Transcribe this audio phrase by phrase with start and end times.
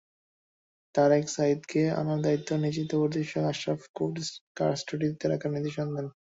[0.95, 4.15] তারেক সাঈদকে আনার দায়িত্বে নিয়োজিত পরিদর্শক আশরাফকে কোর্ট
[4.57, 6.07] কাস্টডিতে রাখার নির্দেশ দেন।